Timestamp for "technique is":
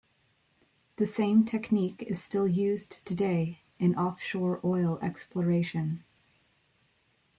1.45-2.19